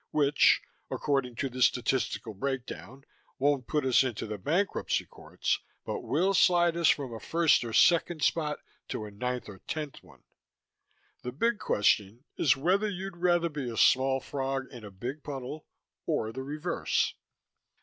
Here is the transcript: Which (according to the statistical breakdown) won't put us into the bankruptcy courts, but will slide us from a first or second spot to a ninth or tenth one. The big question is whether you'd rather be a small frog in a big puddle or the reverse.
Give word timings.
Which 0.09 0.63
(according 0.89 1.35
to 1.35 1.47
the 1.47 1.61
statistical 1.61 2.33
breakdown) 2.33 3.03
won't 3.37 3.67
put 3.67 3.85
us 3.85 4.03
into 4.03 4.25
the 4.25 4.39
bankruptcy 4.39 5.05
courts, 5.05 5.59
but 5.85 5.99
will 6.01 6.33
slide 6.33 6.75
us 6.75 6.89
from 6.89 7.13
a 7.13 7.19
first 7.19 7.63
or 7.63 7.71
second 7.71 8.23
spot 8.23 8.57
to 8.87 9.05
a 9.05 9.11
ninth 9.11 9.47
or 9.47 9.59
tenth 9.67 10.01
one. 10.01 10.23
The 11.21 11.31
big 11.31 11.59
question 11.59 12.23
is 12.35 12.57
whether 12.57 12.89
you'd 12.89 13.17
rather 13.17 13.47
be 13.47 13.69
a 13.69 13.77
small 13.77 14.19
frog 14.19 14.65
in 14.71 14.83
a 14.83 14.89
big 14.89 15.21
puddle 15.21 15.67
or 16.07 16.31
the 16.31 16.41
reverse. 16.41 17.13